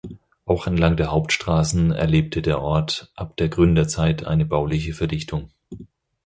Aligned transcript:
Auch 0.45 0.65
entlang 0.65 0.97
der 0.97 1.11
Hauptstraßen 1.11 1.91
erlebte 1.91 2.41
der 2.41 2.59
Ort 2.59 3.11
ab 3.15 3.37
der 3.37 3.49
Gründerzeit 3.49 4.25
eine 4.25 4.45
bauliche 4.47 4.95
Verdichtung. 4.95 5.51